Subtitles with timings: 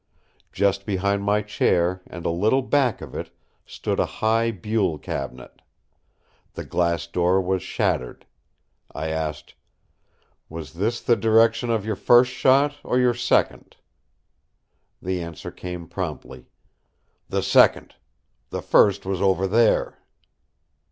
[0.51, 3.29] Just behind my chair, and a little back of it,
[3.67, 5.61] stood a high buhl cabinet.
[6.53, 8.25] The glass door was shattered.
[8.91, 9.53] I asked:
[10.49, 13.77] "Was this the direction of your first shot or your second?"
[15.03, 16.47] The answer came promptly.
[17.29, 17.93] "The second;
[18.49, 19.99] the first was over there!"